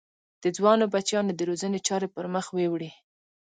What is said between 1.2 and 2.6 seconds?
د روزنې چارې پر مخ